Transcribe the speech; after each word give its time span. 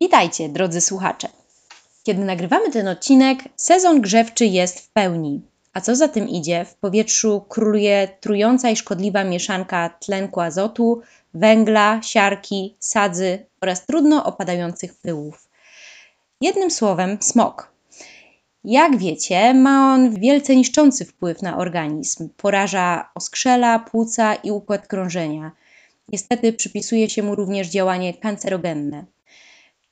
Witajcie, 0.00 0.48
drodzy 0.48 0.80
słuchacze. 0.80 1.28
Kiedy 2.02 2.24
nagrywamy 2.24 2.70
ten 2.70 2.88
odcinek, 2.88 3.38
sezon 3.56 4.00
grzewczy 4.00 4.46
jest 4.46 4.80
w 4.80 4.88
pełni. 4.88 5.42
A 5.72 5.80
co 5.80 5.96
za 5.96 6.08
tym 6.08 6.28
idzie, 6.28 6.64
w 6.64 6.74
powietrzu 6.74 7.44
króluje 7.48 8.08
trująca 8.20 8.70
i 8.70 8.76
szkodliwa 8.76 9.24
mieszanka 9.24 9.88
tlenku 9.88 10.40
azotu, 10.40 11.00
węgla, 11.34 12.02
siarki, 12.02 12.76
sadzy 12.78 13.46
oraz 13.60 13.86
trudno 13.86 14.24
opadających 14.24 14.94
pyłów. 14.94 15.48
Jednym 16.40 16.70
słowem, 16.70 17.18
smog. 17.20 17.72
Jak 18.64 18.98
wiecie, 18.98 19.54
ma 19.54 19.94
on 19.94 20.20
wielce 20.20 20.56
niszczący 20.56 21.04
wpływ 21.04 21.42
na 21.42 21.58
organizm. 21.58 22.28
Poraża 22.36 23.10
oskrzela, 23.14 23.78
płuca 23.78 24.34
i 24.34 24.50
układ 24.50 24.86
krążenia. 24.86 25.52
Niestety 26.08 26.52
przypisuje 26.52 27.10
się 27.10 27.22
mu 27.22 27.34
również 27.34 27.68
działanie 27.68 28.14
kancerogenne. 28.14 29.04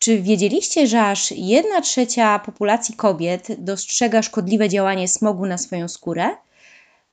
Czy 0.07 0.23
wiedzieliście, 0.23 0.87
że 0.87 1.03
aż 1.03 1.31
1 1.31 1.83
trzecia 1.83 2.39
populacji 2.39 2.95
kobiet 2.95 3.47
dostrzega 3.59 4.23
szkodliwe 4.23 4.69
działanie 4.69 5.09
smogu 5.09 5.47
na 5.47 5.59
swoją 5.59 5.89
skórę? 5.89 6.31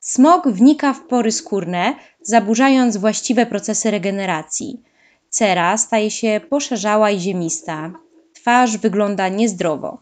Smog 0.00 0.48
wnika 0.48 0.92
w 0.92 1.00
pory 1.00 1.32
skórne, 1.32 1.94
zaburzając 2.22 2.96
właściwe 2.96 3.46
procesy 3.46 3.90
regeneracji. 3.90 4.82
Cera 5.30 5.78
staje 5.78 6.10
się 6.10 6.40
poszerzała 6.50 7.10
i 7.10 7.20
ziemista. 7.20 7.92
Twarz 8.34 8.76
wygląda 8.76 9.28
niezdrowo. 9.28 9.98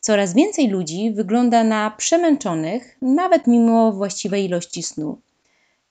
Coraz 0.00 0.34
więcej 0.34 0.68
ludzi 0.68 1.10
wygląda 1.10 1.64
na 1.64 1.90
przemęczonych, 1.90 2.96
nawet 3.02 3.46
mimo 3.46 3.92
właściwej 3.92 4.44
ilości 4.44 4.82
snu. 4.82 5.18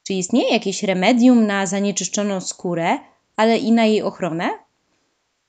Czy 0.03 0.13
istnieje 0.13 0.53
jakieś 0.53 0.83
remedium 0.83 1.47
na 1.47 1.65
zanieczyszczoną 1.65 2.41
skórę, 2.41 2.99
ale 3.35 3.57
i 3.57 3.71
na 3.71 3.85
jej 3.85 4.01
ochronę? 4.01 4.66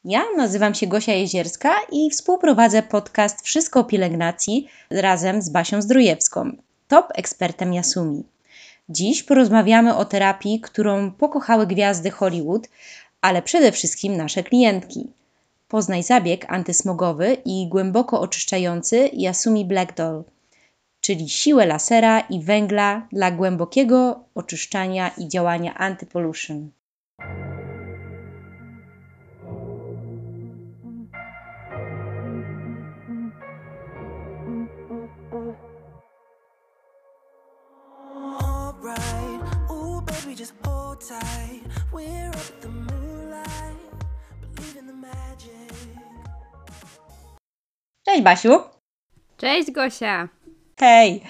Ja 0.04 0.24
nazywam 0.36 0.74
się 0.74 0.86
Gosia 0.86 1.12
Jezierska 1.12 1.74
i 1.92 2.10
współprowadzę 2.10 2.82
podcast 2.82 3.42
Wszystko 3.42 3.80
o 3.80 3.84
pielęgnacji 3.84 4.68
razem 4.90 5.42
z 5.42 5.50
Basią 5.50 5.82
Zdrojewską, 5.82 6.56
top 6.88 7.06
ekspertem 7.14 7.74
Yasumi. 7.74 8.24
Dziś 8.88 9.22
porozmawiamy 9.22 9.96
o 9.96 10.04
terapii, 10.04 10.60
którą 10.60 11.10
pokochały 11.10 11.66
gwiazdy 11.66 12.10
Hollywood, 12.10 12.68
ale 13.20 13.42
przede 13.42 13.72
wszystkim 13.72 14.16
nasze 14.16 14.42
klientki. 14.42 15.12
Poznaj 15.68 16.02
zabieg 16.02 16.46
antysmogowy 16.48 17.36
i 17.44 17.68
głęboko 17.68 18.20
oczyszczający 18.20 19.10
Yasumi 19.12 19.64
Black 19.64 19.96
Doll, 19.96 20.24
czyli 21.00 21.28
siłę 21.28 21.66
lasera 21.66 22.20
i 22.20 22.42
węgla 22.42 23.08
dla 23.12 23.30
głębokiego 23.30 24.24
oczyszczania 24.34 25.08
i 25.08 25.28
działania 25.28 25.74
antypollution. 25.74 26.70
Basiu! 48.28 48.60
Cześć 49.36 49.70
Gosia! 49.70 50.28
Hej! 50.80 51.22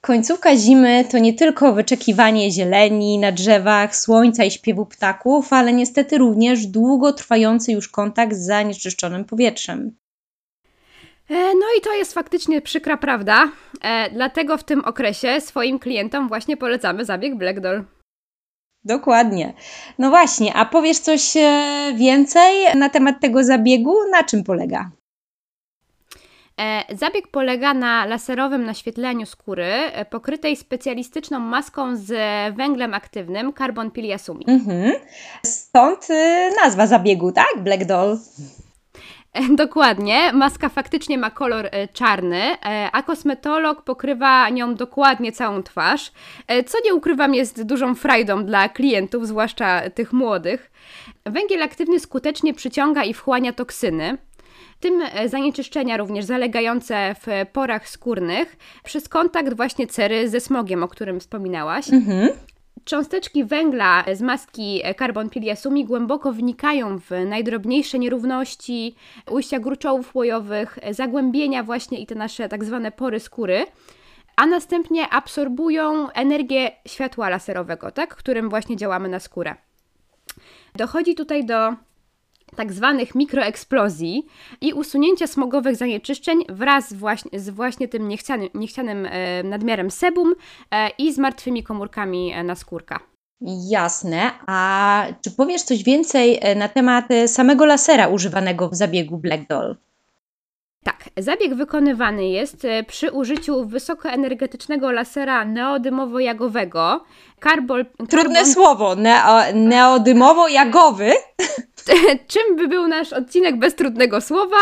Końcówka 0.00 0.56
zimy 0.56 1.04
to 1.10 1.18
nie 1.18 1.34
tylko 1.34 1.72
wyczekiwanie 1.72 2.50
zieleni 2.50 3.18
na 3.18 3.32
drzewach, 3.32 3.96
słońca 3.96 4.44
i 4.44 4.50
śpiewu 4.50 4.86
ptaków, 4.86 5.52
ale 5.52 5.72
niestety 5.72 6.18
również 6.18 6.66
długotrwający 6.66 7.72
już 7.72 7.88
kontakt 7.88 8.36
z 8.36 8.46
zanieczyszczonym 8.46 9.24
powietrzem. 9.24 9.96
E, 11.30 11.34
No 11.34 11.66
i 11.78 11.80
to 11.80 11.92
jest 11.92 12.14
faktycznie 12.14 12.60
przykra 12.60 12.96
prawda, 12.96 13.48
e, 13.82 14.10
dlatego 14.10 14.58
w 14.58 14.64
tym 14.64 14.84
okresie 14.84 15.40
swoim 15.40 15.78
klientom 15.78 16.28
właśnie 16.28 16.56
polecamy 16.56 17.04
zabieg 17.04 17.36
Black 17.36 17.60
Doll. 17.60 17.84
Dokładnie. 18.84 19.54
No 19.98 20.10
właśnie, 20.10 20.54
a 20.54 20.64
powiesz 20.64 20.98
coś 20.98 21.36
e, 21.36 21.92
więcej 21.96 22.76
na 22.76 22.88
temat 22.88 23.20
tego 23.20 23.44
zabiegu? 23.44 23.94
Na 24.10 24.24
czym 24.24 24.44
polega? 24.44 24.90
E, 26.60 26.84
Zabieg 26.96 27.28
polega 27.28 27.74
na 27.74 28.06
laserowym 28.06 28.64
naświetleniu 28.64 29.26
skóry 29.26 29.64
e, 29.64 30.04
pokrytej 30.04 30.56
specjalistyczną 30.56 31.40
maską 31.40 31.96
z 31.96 32.08
węglem 32.56 32.94
aktywnym 32.94 33.52
carbon 33.58 33.90
pil 33.90 34.04
Yasumi. 34.04 34.44
Mhm. 34.48 34.92
Stąd 35.46 36.10
y, 36.10 36.50
nazwa 36.64 36.86
zabiegu, 36.86 37.32
tak? 37.32 37.48
Black 37.58 37.84
Doll. 37.84 38.18
E, 39.32 39.42
Dokładnie, 39.56 40.32
maska 40.32 40.68
faktycznie 40.68 41.18
ma 41.18 41.30
kolor 41.30 41.70
czarny, 41.92 42.42
a 42.92 43.02
kosmetolog 43.02 43.82
pokrywa 43.82 44.48
nią 44.48 44.74
dokładnie 44.74 45.32
całą 45.32 45.62
twarz, 45.62 46.12
co 46.66 46.78
nie 46.84 46.94
ukrywam 46.94 47.34
jest 47.34 47.62
dużą 47.62 47.94
frajdą 47.94 48.44
dla 48.44 48.68
klientów, 48.68 49.26
zwłaszcza 49.26 49.90
tych 49.90 50.12
młodych. 50.12 50.70
Węgiel 51.26 51.62
aktywny 51.62 52.00
skutecznie 52.00 52.54
przyciąga 52.54 53.04
i 53.04 53.14
wchłania 53.14 53.52
toksyny, 53.52 54.18
tym 54.80 55.02
e, 55.02 55.28
zanieczyszczenia 55.28 55.96
również 55.96 56.24
zalegające 56.24 57.14
w 57.14 57.50
porach 57.52 57.88
skórnych 57.88 58.56
przez 58.84 59.08
kontakt 59.08 59.54
właśnie 59.54 59.86
cery 59.86 60.28
ze 60.28 60.40
smogiem, 60.40 60.82
o 60.82 60.88
którym 60.88 61.20
wspominałaś. 61.20 61.92
Mhm. 61.92 62.28
Cząsteczki 62.84 63.44
węgla 63.44 64.04
z 64.14 64.22
maski 64.22 64.82
carbon 64.98 65.30
pil 65.30 65.42
Yasumi 65.42 65.84
głęboko 65.84 66.32
wnikają 66.32 66.98
w 66.98 67.10
najdrobniejsze 67.26 67.98
nierówności, 67.98 68.94
ujścia 69.30 69.58
gruczołów 69.58 70.14
łojowych, 70.14 70.78
zagłębienia 70.90 71.62
właśnie 71.62 71.98
i 71.98 72.06
te 72.06 72.14
nasze 72.14 72.48
tak 72.48 72.64
zwane 72.64 72.92
pory 72.92 73.20
skóry, 73.20 73.66
a 74.36 74.46
następnie 74.46 75.08
absorbują 75.08 76.10
energię 76.10 76.70
światła 76.88 77.28
laserowego, 77.28 77.90
tak, 77.90 78.16
którym 78.16 78.50
właśnie 78.50 78.76
działamy 78.76 79.08
na 79.08 79.20
skórę. 79.20 79.54
Dochodzi 80.76 81.14
tutaj 81.14 81.46
do 81.46 81.74
tak 82.56 82.72
zwanych 82.72 83.14
mikroeksplozji 83.14 84.26
i 84.60 84.72
usunięcia 84.72 85.26
smogowych 85.26 85.76
zanieczyszczeń 85.76 86.44
wraz 86.48 86.88
z 86.88 86.92
właśnie, 86.92 87.40
z 87.40 87.50
właśnie 87.50 87.88
tym 87.88 88.08
niechcianym, 88.08 88.48
niechcianym 88.54 89.06
e, 89.06 89.42
nadmiarem 89.42 89.90
sebum 89.90 90.34
e, 90.70 90.90
i 90.98 91.12
z 91.12 91.18
martwymi 91.18 91.62
komórkami 91.62 92.32
e, 92.32 92.44
naskórka. 92.44 93.00
Jasne. 93.68 94.30
A 94.46 95.06
czy 95.22 95.30
powiesz 95.30 95.62
coś 95.62 95.84
więcej 95.84 96.40
na 96.56 96.68
temat 96.68 97.08
samego 97.26 97.66
lasera 97.66 98.08
używanego 98.08 98.68
w 98.68 98.74
zabiegu 98.74 99.18
Black 99.18 99.48
Doll? 99.48 99.76
Tak, 100.84 101.04
zabieg 101.16 101.54
wykonywany 101.54 102.28
jest 102.28 102.66
przy 102.86 103.12
użyciu 103.12 103.66
wysokoenergetycznego 103.66 104.92
lasera 104.92 105.44
neodymowo-jagowego. 105.44 107.00
Karbol, 107.38 107.86
Trudne 108.08 108.46
słowo, 108.46 108.94
neo, 108.96 109.40
neodymowo-jagowy. 109.54 111.12
Czym 112.32 112.56
by 112.56 112.68
był 112.68 112.88
nasz 112.88 113.12
odcinek 113.12 113.58
bez 113.58 113.74
trudnego 113.74 114.20
słowa? 114.20 114.56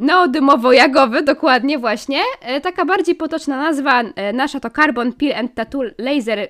Neodymowo-jagowy, 0.00 1.22
dokładnie 1.22 1.78
właśnie. 1.78 2.20
E, 2.40 2.60
Taka 2.60 2.84
bardziej 2.84 3.14
potoczna 3.14 3.56
nazwa 3.56 4.02
e, 4.02 4.32
nasza 4.32 4.60
to 4.60 4.70
Carbon 4.70 5.12
Peel 5.12 5.34
and 5.36 5.54
Tattoo 5.54 5.82
Laser. 5.98 6.38
E, 6.38 6.48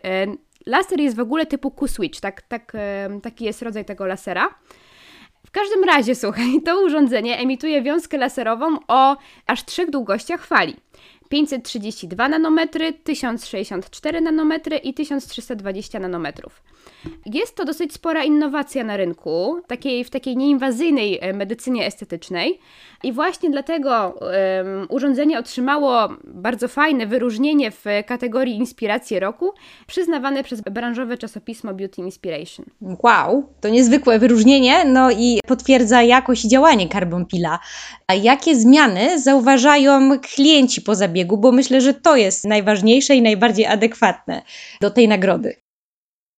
Laser 0.67 1.01
jest 1.01 1.17
w 1.17 1.21
ogóle 1.21 1.47
typu 1.47 1.71
Q-switch, 1.71 2.21
tak, 2.21 2.43
tak, 2.43 2.73
taki 3.23 3.45
jest 3.45 3.63
rodzaj 3.63 3.85
tego 3.85 4.07
lasera. 4.07 4.55
W 5.47 5.51
każdym 5.51 5.85
razie, 5.85 6.15
słuchaj, 6.15 6.61
to 6.67 6.85
urządzenie 6.85 7.39
emituje 7.39 7.83
wiązkę 7.83 8.19
laserową 8.19 8.77
o 8.89 9.17
aż 9.47 9.65
trzech 9.65 9.91
długościach 9.91 10.47
fali. 10.47 10.77
532 11.29 12.29
nanometry, 12.29 12.93
1064 12.93 14.21
nanometry 14.21 14.77
i 14.77 14.95
1320 14.95 15.99
nanometrów. 15.99 16.63
Jest 17.27 17.57
to 17.57 17.65
dosyć 17.65 17.93
spora 17.93 18.25
innowacja 18.25 18.85
na 18.85 18.97
rynku, 18.97 19.61
takiej, 19.67 20.05
w 20.05 20.11
takiej 20.11 20.37
nieinwazyjnej 20.37 21.19
e, 21.21 21.33
medycynie 21.33 21.87
estetycznej. 21.87 22.59
I 23.03 23.13
właśnie 23.13 23.51
dlatego 23.51 24.15
em, 24.33 24.87
urządzenie 24.89 25.39
otrzymało 25.39 26.09
bardzo 26.25 26.69
fajne 26.69 27.07
wyróżnienie 27.07 27.71
w 27.71 27.85
kategorii 28.07 28.57
Inspiracje 28.57 29.21
Roku, 29.21 29.53
przyznawane 29.87 30.45
przez 30.45 30.61
branżowe 30.61 31.19
czasopismo 31.19 31.75
Beauty 31.75 32.01
Inspiration. 32.01 32.67
Wow, 32.81 33.45
to 33.61 33.69
niezwykłe 33.69 34.19
wyróżnienie, 34.19 34.85
no 34.85 35.11
i 35.11 35.41
potwierdza 35.47 36.03
jakość 36.03 36.45
i 36.45 36.49
działanie 36.49 36.89
Carbon 36.89 37.27
Pila. 37.27 37.59
A 38.07 38.15
jakie 38.15 38.57
zmiany 38.57 39.21
zauważają 39.21 40.19
klienci 40.21 40.83
po 40.83 40.95
zabiegu? 40.95 41.39
Bo 41.39 41.53
myślę, 41.53 41.81
że 41.81 41.95
to 41.95 42.17
jest 42.17 42.45
najważniejsze 42.45 43.15
i 43.15 43.23
najbardziej 43.23 43.67
adekwatne 43.67 44.43
do 44.81 44.91
tej 44.91 45.09
nagrody. 45.09 45.63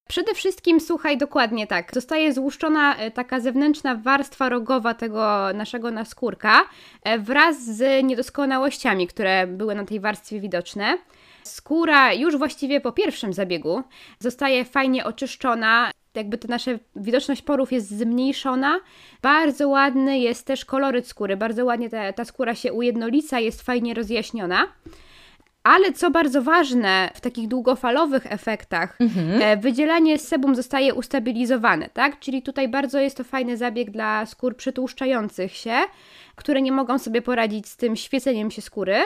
Przede 0.09 0.35
wszystkim, 0.35 0.81
słuchaj, 0.81 1.19
dokładnie 1.19 1.67
tak. 1.67 1.95
Zostaje 1.95 2.33
złuszczona 2.33 2.97
e, 2.97 3.11
taka 3.11 3.41
zewnętrzna 3.41 3.95
warstwa 3.95 4.49
rogowa 4.49 4.95
tego 4.95 5.53
naszego 5.55 5.91
naskórka 5.91 6.63
e, 7.03 7.19
wraz 7.19 7.65
z 7.65 8.05
niedoskonałościami, 8.05 9.07
które 9.07 9.47
były 9.47 9.75
na 9.75 9.85
tej 9.85 10.01
warstwie 10.01 10.41
widoczne. 10.41 10.99
Skóra 11.43 12.13
już 12.13 12.37
właściwie 12.37 12.81
po 12.81 12.93
pierwszym 12.93 13.33
zabiegu 13.33 13.83
zostaje 14.19 14.65
fajnie 14.65 15.05
oczyszczona. 15.05 15.91
jakby 16.15 16.39
ta 16.39 16.49
nasza 16.49 16.71
widoczność 16.97 17.43
porów 17.43 17.73
jest 17.73 17.99
zmniejszona. 17.99 18.81
Bardzo 19.23 19.69
ładny 19.69 20.19
jest 20.19 20.47
też 20.47 20.65
koloryt 20.65 21.09
skóry, 21.09 21.37
bardzo 21.37 21.65
ładnie 21.65 21.91
ta, 21.91 22.13
ta 22.13 22.25
skóra 22.25 22.55
się 22.55 22.73
ujednolica, 22.73 23.41
jest 23.41 23.63
fajnie 23.63 23.95
rozjaśniona. 23.95 24.67
Ale 25.65 25.93
co 25.93 26.11
bardzo 26.11 26.43
ważne 26.43 27.11
w 27.15 27.21
takich 27.21 27.49
długofalowych 27.49 28.33
efektach, 28.33 28.99
e, 29.41 29.57
wydzielanie 29.57 30.19
sebum 30.19 30.55
zostaje 30.55 30.95
ustabilizowane, 30.95 31.89
tak? 31.89 32.19
Czyli 32.19 32.43
tutaj 32.43 32.69
bardzo 32.69 32.99
jest 32.99 33.17
to 33.17 33.25
fajny 33.25 33.57
zabieg 33.57 33.91
dla 33.91 34.27
skór 34.27 34.57
przytłuszczających 34.57 35.57
się, 35.57 35.75
które 36.35 36.63
nie 36.63 36.73
mogą 36.73 36.99
sobie 36.99 37.23
poradzić 37.23 37.69
z 37.69 37.77
tym 37.77 37.97
świeceniem 37.97 38.51
się 38.51 38.63
skóry. 38.63 38.97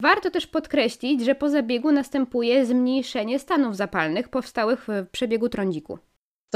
Warto 0.00 0.30
też 0.30 0.46
podkreślić, 0.46 1.24
że 1.24 1.34
po 1.34 1.48
zabiegu 1.48 1.92
następuje 1.92 2.66
zmniejszenie 2.66 3.38
stanów 3.38 3.76
zapalnych 3.76 4.28
powstałych 4.28 4.86
w 4.88 5.06
przebiegu 5.12 5.48
trądziku. 5.48 5.98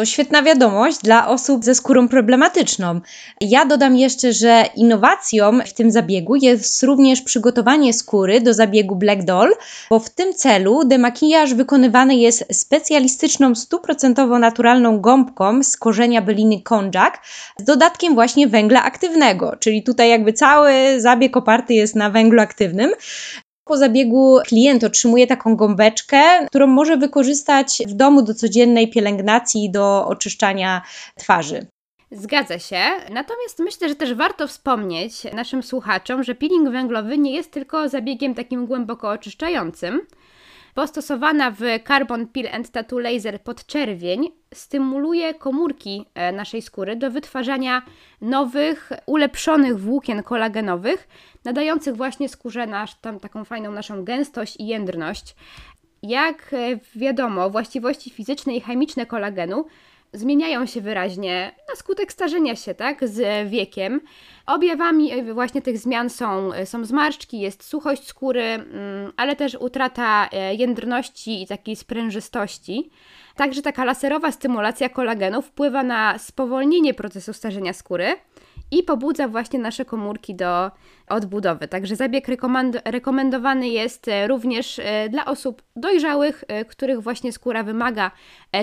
To 0.00 0.04
świetna 0.04 0.42
wiadomość 0.42 0.98
dla 0.98 1.28
osób 1.28 1.64
ze 1.64 1.74
skórą 1.74 2.08
problematyczną. 2.08 3.00
Ja 3.40 3.64
dodam 3.64 3.96
jeszcze, 3.96 4.32
że 4.32 4.64
innowacją 4.76 5.58
w 5.66 5.72
tym 5.72 5.90
zabiegu 5.90 6.36
jest 6.36 6.82
również 6.82 7.22
przygotowanie 7.22 7.92
skóry 7.92 8.40
do 8.40 8.54
zabiegu 8.54 8.96
Black 8.96 9.24
Doll, 9.24 9.54
bo 9.90 9.98
w 9.98 10.10
tym 10.10 10.34
celu 10.34 10.84
demakijaż 10.84 11.54
wykonywany 11.54 12.16
jest 12.16 12.44
specjalistyczną, 12.52 13.54
stuprocentowo 13.54 14.38
naturalną 14.38 15.00
gąbką 15.00 15.62
z 15.62 15.76
korzenia 15.76 16.22
byliny 16.22 16.62
konjac 16.62 17.14
z 17.58 17.64
dodatkiem 17.64 18.14
właśnie 18.14 18.48
węgla 18.48 18.82
aktywnego, 18.82 19.56
czyli 19.56 19.82
tutaj 19.82 20.10
jakby 20.10 20.32
cały 20.32 20.72
zabieg 21.00 21.36
oparty 21.36 21.74
jest 21.74 21.96
na 21.96 22.10
węglu 22.10 22.40
aktywnym. 22.40 22.90
Po 23.70 23.76
zabiegu 23.76 24.38
klient 24.46 24.84
otrzymuje 24.84 25.26
taką 25.26 25.56
gąbeczkę, 25.56 26.46
którą 26.46 26.66
może 26.66 26.96
wykorzystać 26.96 27.82
w 27.86 27.92
domu 27.92 28.22
do 28.22 28.34
codziennej 28.34 28.90
pielęgnacji, 28.90 29.70
do 29.70 30.06
oczyszczania 30.06 30.82
twarzy. 31.16 31.66
Zgadza 32.10 32.58
się. 32.58 32.80
Natomiast 33.10 33.58
myślę, 33.58 33.88
że 33.88 33.94
też 33.94 34.14
warto 34.14 34.46
wspomnieć 34.46 35.24
naszym 35.34 35.62
słuchaczom, 35.62 36.22
że 36.22 36.34
peeling 36.34 36.70
węglowy 36.70 37.18
nie 37.18 37.32
jest 37.32 37.50
tylko 37.50 37.88
zabiegiem 37.88 38.34
takim 38.34 38.66
głęboko 38.66 39.10
oczyszczającym. 39.10 40.00
Bo 40.74 40.86
stosowana 40.86 41.50
w 41.50 41.60
Carbon 41.88 42.26
Peel 42.26 42.54
and 42.54 42.70
Tattoo 42.70 42.98
Laser 42.98 43.42
podczerwień 43.42 44.30
stymuluje 44.54 45.34
komórki 45.34 46.06
e, 46.14 46.32
naszej 46.32 46.62
skóry 46.62 46.96
do 46.96 47.10
wytwarzania 47.10 47.82
nowych, 48.20 48.90
ulepszonych 49.06 49.80
włókien 49.80 50.22
kolagenowych, 50.22 51.08
nadających 51.44 51.96
właśnie 51.96 52.28
skórze 52.28 52.66
nasz, 52.66 52.94
tam 52.94 53.20
taką 53.20 53.44
fajną 53.44 53.72
naszą 53.72 54.04
gęstość 54.04 54.56
i 54.58 54.66
jędrność. 54.66 55.34
Jak 56.02 56.52
e, 56.52 56.78
wiadomo, 56.96 57.50
właściwości 57.50 58.10
fizyczne 58.10 58.54
i 58.54 58.60
chemiczne 58.60 59.06
kolagenu 59.06 59.64
zmieniają 60.12 60.66
się 60.66 60.80
wyraźnie 60.80 61.54
na 61.68 61.74
skutek 61.74 62.12
starzenia 62.12 62.56
się, 62.56 62.74
tak, 62.74 63.08
z 63.08 63.48
wiekiem. 63.50 64.00
Objawami 64.46 65.12
e, 65.12 65.34
właśnie 65.34 65.62
tych 65.62 65.78
zmian 65.78 66.10
są, 66.10 66.52
e, 66.52 66.66
są 66.66 66.84
zmarszczki, 66.84 67.40
jest 67.40 67.64
suchość 67.64 68.06
skóry, 68.06 68.42
mm, 68.42 69.12
ale 69.16 69.36
też 69.36 69.56
utrata 69.60 70.28
e, 70.32 70.54
jędrności 70.54 71.42
i 71.42 71.46
takiej 71.46 71.76
sprężystości. 71.76 72.90
Także 73.36 73.62
taka 73.62 73.84
laserowa 73.84 74.32
stymulacja 74.32 74.88
kolagenu 74.88 75.42
wpływa 75.42 75.82
na 75.82 76.18
spowolnienie 76.18 76.94
procesu 76.94 77.32
starzenia 77.32 77.72
skóry 77.72 78.16
i 78.70 78.82
pobudza 78.82 79.28
właśnie 79.28 79.58
nasze 79.58 79.84
komórki 79.84 80.34
do 80.34 80.70
odbudowy. 81.08 81.68
Także 81.68 81.96
zabieg 81.96 82.28
rekomend- 82.28 82.80
rekomendowany 82.84 83.68
jest 83.68 84.08
e, 84.08 84.26
również 84.26 84.78
e, 84.78 85.08
dla 85.08 85.24
osób 85.24 85.62
dojrzałych, 85.76 86.44
e, 86.48 86.64
których 86.64 87.02
właśnie 87.02 87.32
skóra 87.32 87.62
wymaga 87.62 88.10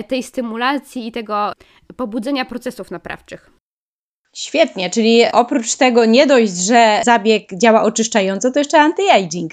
tej 0.08 0.22
stymulacji 0.22 1.06
i 1.06 1.12
tego 1.12 1.52
pobudzenia 1.96 2.44
procesów 2.44 2.90
naprawczych. 2.90 3.50
Świetnie, 4.36 4.90
czyli 4.90 5.24
oprócz 5.32 5.74
tego 5.74 6.04
nie 6.04 6.26
dość, 6.26 6.52
że 6.52 7.00
zabieg 7.04 7.48
działa 7.54 7.82
oczyszczająco, 7.82 8.50
to 8.50 8.58
jeszcze 8.58 8.78
anti-aging. 8.78 9.48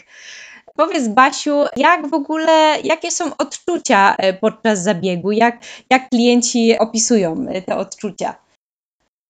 Powiedz 0.75 1.07
Basiu, 1.07 1.63
jak 1.78 2.07
w 2.07 2.13
ogóle, 2.13 2.78
jakie 2.84 3.12
są 3.12 3.38
odczucia 3.38 4.16
podczas 4.42 4.84
zabiegu? 4.84 5.31
Jak, 5.31 5.57
jak 5.90 6.10
klienci 6.10 6.78
opisują 6.80 7.46
te 7.66 7.78
odczucia? 7.78 8.44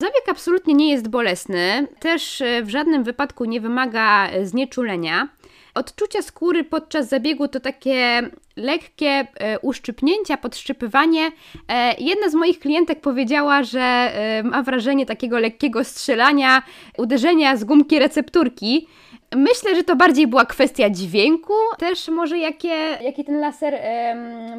Zabieg 0.02 0.30
absolutnie 0.30 0.74
nie 0.74 0.92
jest 0.92 1.08
bolesny, 1.08 1.88
też 2.00 2.42
e, 2.42 2.64
w 2.64 2.70
żadnym 2.70 3.04
wypadku 3.04 3.46
nie 3.46 3.62
wymaga 3.62 4.28
e, 4.30 4.46
znieczulenia. 4.46 5.30
Odczucia 5.74 6.22
skóry 6.22 6.64
podczas 6.64 7.10
zabiegu 7.10 7.48
to 7.48 7.60
takie 7.60 8.30
lekkie 8.56 9.10
e, 9.10 9.60
uszczypnięcia, 9.60 10.38
podszczypywanie. 10.38 11.32
E, 11.70 11.96
jedna 12.00 12.30
z 12.30 12.34
moich 12.34 12.60
klientek 12.60 13.02
powiedziała, 13.02 13.64
że 13.64 13.82
e, 13.82 14.44
ma 14.44 14.64
wrażenie 14.64 15.06
takiego 15.06 15.40
lekkiego 15.40 15.84
strzelania, 15.84 16.62
uderzenia 16.98 17.58
z 17.58 17.64
gumki 17.64 18.00
recepturki. 18.00 18.88
Myślę, 19.36 19.76
że 19.76 19.84
to 19.84 19.96
bardziej 19.96 20.28
była 20.28 20.46
kwestia 20.46 20.90
dźwięku, 20.90 21.54
też 21.78 22.08
może 22.08 22.38
jakie, 22.38 22.98
jakie 23.02 23.24
ten 23.24 23.40
laser 23.40 23.74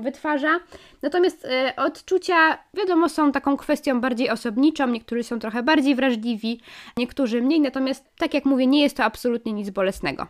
wytwarza. 0.02 0.60
Natomiast 1.02 1.44
e, 1.44 1.72
odczucia, 1.76 2.58
wiadomo, 2.74 3.08
są 3.08 3.32
taką 3.32 3.56
kwestią 3.56 4.00
bardziej 4.00 4.30
osobniczą. 4.30 4.86
Niektórzy 4.86 5.22
są 5.22 5.38
trochę 5.38 5.62
bardziej 5.62 5.94
wrażliwi, 5.94 6.60
niektórzy 6.96 7.42
mniej. 7.42 7.60
Natomiast, 7.60 8.04
tak 8.18 8.34
jak 8.34 8.44
mówię, 8.44 8.66
nie 8.66 8.82
jest 8.82 8.96
to 8.96 9.04
absolutnie 9.04 9.52
nic 9.52 9.70
bolesnego. 9.70 10.26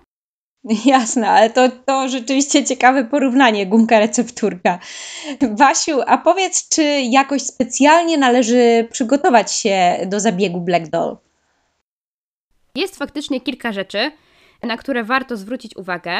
Jasne, 0.84 1.30
ale 1.30 1.50
to, 1.50 1.68
to 1.68 2.08
rzeczywiście 2.08 2.64
ciekawe 2.64 3.04
porównanie, 3.04 3.66
gumka 3.66 3.98
recepturka. 3.98 4.78
Basiu, 5.50 6.00
a 6.06 6.18
powiedz, 6.18 6.68
czy 6.68 6.82
jakoś 7.00 7.42
specjalnie 7.42 8.18
należy 8.18 8.88
przygotować 8.90 9.52
się 9.52 9.96
do 10.06 10.20
zabiegu 10.20 10.60
Black 10.60 10.88
Doll? 10.88 11.16
Jest 12.74 12.96
faktycznie 12.96 13.40
kilka 13.40 13.72
rzeczy, 13.72 14.10
na 14.62 14.76
które 14.76 15.04
warto 15.04 15.36
zwrócić 15.36 15.76
uwagę. 15.76 16.12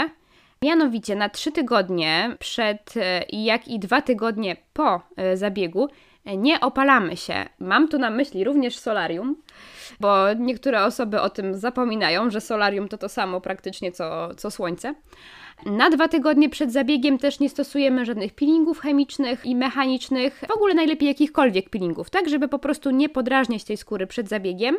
Mianowicie 0.62 1.16
na 1.16 1.28
trzy 1.28 1.52
tygodnie 1.52 2.36
przed 2.38 2.96
e, 2.96 3.24
jak 3.28 3.68
i 3.68 3.78
dwa 3.78 4.02
tygodnie 4.02 4.56
po 4.72 5.00
e, 5.16 5.36
zabiegu 5.36 5.88
nie 6.26 6.60
opalamy 6.60 7.16
się. 7.16 7.44
Mam 7.58 7.88
tu 7.88 7.98
na 7.98 8.10
myśli 8.10 8.44
również 8.44 8.78
solarium, 8.78 9.36
bo 10.00 10.32
niektóre 10.32 10.84
osoby 10.84 11.20
o 11.20 11.30
tym 11.30 11.54
zapominają, 11.54 12.30
że 12.30 12.40
solarium 12.40 12.88
to 12.88 12.98
to 12.98 13.08
samo 13.08 13.40
praktycznie 13.40 13.92
co, 13.92 14.34
co 14.34 14.50
słońce. 14.50 14.94
Na 15.66 15.90
dwa 15.90 16.08
tygodnie 16.08 16.48
przed 16.48 16.72
zabiegiem 16.72 17.18
też 17.18 17.40
nie 17.40 17.48
stosujemy 17.48 18.04
żadnych 18.04 18.34
peelingów 18.34 18.80
chemicznych 18.80 19.46
i 19.46 19.56
mechanicznych, 19.56 20.44
w 20.48 20.50
ogóle 20.50 20.74
najlepiej 20.74 21.08
jakichkolwiek 21.08 21.70
peelingów, 21.70 22.10
tak 22.10 22.28
żeby 22.28 22.48
po 22.48 22.58
prostu 22.58 22.90
nie 22.90 23.08
podrażniać 23.08 23.64
tej 23.64 23.76
skóry 23.76 24.06
przed 24.06 24.28
zabiegiem. 24.28 24.76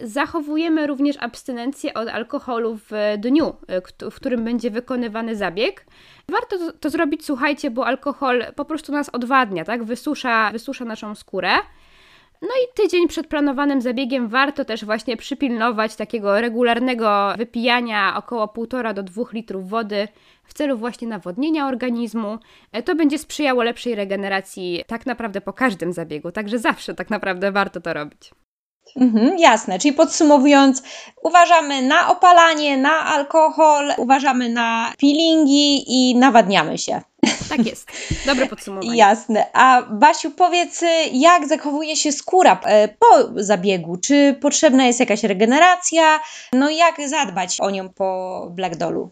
Zachowujemy 0.00 0.86
również 0.86 1.16
abstynencję 1.20 1.94
od 1.94 2.08
alkoholu 2.08 2.76
w 2.76 2.90
dniu, 3.18 3.56
kt- 3.84 4.10
w 4.10 4.14
którym 4.14 4.44
będzie 4.44 4.70
wykonywany 4.70 5.36
zabieg. 5.36 5.86
Warto 6.28 6.58
to, 6.58 6.72
to 6.72 6.90
zrobić, 6.90 7.24
słuchajcie, 7.24 7.70
bo 7.70 7.86
alkohol 7.86 8.44
po 8.56 8.64
prostu 8.64 8.92
nas 8.92 9.08
odwadnia, 9.08 9.64
tak? 9.64 9.84
Wysusza, 9.84 10.50
wysusza 10.52 10.84
naszą 10.84 11.14
skórę. 11.14 11.50
No 12.42 12.48
i 12.48 12.74
tydzień 12.82 13.08
przed 13.08 13.26
planowanym 13.26 13.80
zabiegiem 13.80 14.28
warto 14.28 14.64
też 14.64 14.84
właśnie 14.84 15.16
przypilnować 15.16 15.96
takiego 15.96 16.40
regularnego 16.40 17.34
wypijania 17.38 18.14
około 18.16 18.46
1,5 18.46 18.94
do 18.94 19.02
2 19.02 19.22
litrów 19.32 19.68
wody 19.68 20.08
w 20.44 20.54
celu 20.54 20.76
właśnie 20.78 21.08
nawodnienia 21.08 21.66
organizmu. 21.68 22.38
E, 22.72 22.82
To 22.82 22.94
będzie 22.94 23.18
sprzyjało 23.18 23.62
lepszej 23.62 23.94
regeneracji 23.94 24.84
tak 24.86 25.06
naprawdę 25.06 25.40
po 25.40 25.52
każdym 25.52 25.92
zabiegu, 25.92 26.32
także 26.32 26.58
zawsze 26.58 26.94
tak 26.94 27.10
naprawdę 27.10 27.52
warto 27.52 27.80
to 27.80 27.94
robić. 27.94 28.30
Mhm, 28.96 29.38
jasne, 29.38 29.78
czyli 29.78 29.94
podsumowując, 29.94 30.82
uważamy 31.22 31.82
na 31.82 32.10
opalanie, 32.10 32.76
na 32.76 33.06
alkohol, 33.06 33.92
uważamy 33.96 34.48
na 34.48 34.92
peelingi 35.00 35.84
i 35.86 36.16
nawadniamy 36.16 36.78
się. 36.78 37.00
Tak 37.48 37.66
jest. 37.66 37.88
Dobre 38.26 38.46
podsumowanie. 38.46 38.96
Jasne. 38.96 39.46
A 39.52 39.82
Basiu, 39.82 40.30
powiedz, 40.30 40.84
jak 41.12 41.48
zachowuje 41.48 41.96
się 41.96 42.12
skóra 42.12 42.60
e, 42.64 42.88
po 42.88 43.06
zabiegu? 43.36 43.96
Czy 43.96 44.36
potrzebna 44.40 44.86
jest 44.86 45.00
jakaś 45.00 45.24
regeneracja? 45.24 46.20
No 46.52 46.70
i 46.70 46.76
jak 46.76 47.08
zadbać 47.08 47.60
o 47.60 47.70
nią 47.70 47.88
po 47.88 48.46
Black 48.50 48.76
Dollu? 48.76 49.10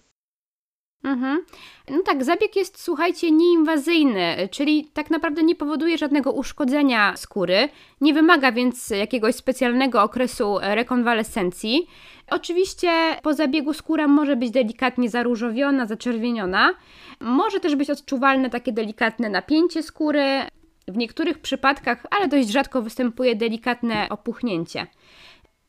Mhm. 1.04 1.44
No 1.90 2.02
tak, 2.02 2.24
zabieg 2.24 2.56
jest, 2.56 2.82
słuchajcie, 2.82 3.30
nieinwazyjny, 3.30 4.48
czyli 4.50 4.84
tak 4.84 5.10
naprawdę 5.10 5.42
nie 5.42 5.54
powoduje 5.54 5.98
żadnego 5.98 6.32
uszkodzenia 6.32 7.16
skóry, 7.16 7.68
nie 8.00 8.14
wymaga 8.14 8.52
więc 8.52 8.90
jakiegoś 8.90 9.34
specjalnego 9.34 10.02
okresu 10.02 10.58
rekonwalescencji. 10.60 11.86
Oczywiście 12.30 12.90
po 13.22 13.34
zabiegu 13.34 13.72
skóra 13.72 14.08
może 14.08 14.36
być 14.36 14.50
delikatnie 14.50 15.10
zaróżowiona, 15.10 15.86
zaczerwieniona, 15.86 16.74
może 17.20 17.60
też 17.60 17.76
być 17.76 17.90
odczuwalne 17.90 18.50
takie 18.50 18.72
delikatne 18.72 19.28
napięcie 19.28 19.82
skóry, 19.82 20.42
w 20.88 20.96
niektórych 20.96 21.38
przypadkach, 21.38 22.06
ale 22.10 22.28
dość 22.28 22.48
rzadko 22.48 22.82
występuje 22.82 23.36
delikatne 23.36 24.06
opuchnięcie. 24.10 24.86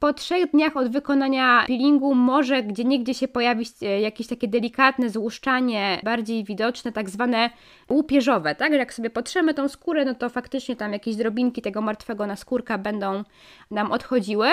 Po 0.01 0.13
trzech 0.13 0.51
dniach 0.51 0.77
od 0.77 0.91
wykonania 0.91 1.63
peelingu 1.67 2.15
może 2.15 2.63
gdzie 2.63 2.83
niegdzie 2.83 3.13
się 3.13 3.27
pojawić 3.27 3.69
e, 3.81 4.01
jakieś 4.01 4.27
takie 4.27 4.47
delikatne 4.47 5.09
złuszczanie, 5.09 5.99
bardziej 6.03 6.43
widoczne, 6.43 6.91
tak 6.91 7.09
zwane 7.09 7.49
łupieżowe, 7.89 8.55
tak? 8.55 8.71
Jak 8.71 8.93
sobie 8.93 9.09
potrzemy 9.09 9.53
tą 9.53 9.67
skórę, 9.67 10.05
no 10.05 10.15
to 10.15 10.29
faktycznie 10.29 10.75
tam 10.75 10.93
jakieś 10.93 11.15
drobinki 11.15 11.61
tego 11.61 11.81
martwego 11.81 12.27
naskórka 12.27 12.77
będą 12.77 13.23
nam 13.71 13.91
odchodziły. 13.91 14.47